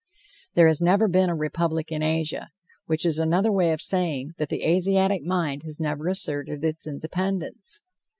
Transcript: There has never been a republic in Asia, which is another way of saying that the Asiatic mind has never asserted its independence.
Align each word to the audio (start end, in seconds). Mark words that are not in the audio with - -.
There 0.55 0.67
has 0.67 0.81
never 0.81 1.07
been 1.07 1.29
a 1.29 1.35
republic 1.35 1.91
in 1.91 2.01
Asia, 2.01 2.49
which 2.87 3.05
is 3.05 3.19
another 3.19 3.51
way 3.51 3.71
of 3.71 3.83
saying 3.83 4.31
that 4.39 4.49
the 4.49 4.65
Asiatic 4.67 5.21
mind 5.21 5.61
has 5.61 5.79
never 5.79 6.07
asserted 6.07 6.63
its 6.63 6.87
independence. 6.87 7.81